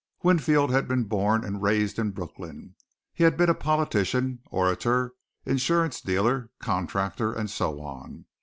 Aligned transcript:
Winfield 0.23 0.71
had 0.71 0.87
been 0.87 1.03
born 1.03 1.45
and 1.45 1.61
raised 1.61 1.99
in 1.99 2.09
Brooklyn. 2.09 2.73
He 3.13 3.23
had 3.23 3.37
been 3.37 3.51
a 3.51 3.53
politician, 3.53 4.39
orator, 4.49 5.13
insurance 5.45 6.01
dealer, 6.01 6.49
contractor, 6.59 7.31
and 7.33 7.47
so 7.51 7.79
on. 7.81 8.25